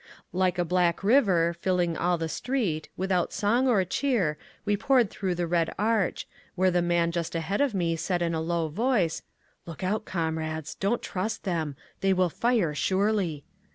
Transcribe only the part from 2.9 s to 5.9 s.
without song or cheer we poured through the Red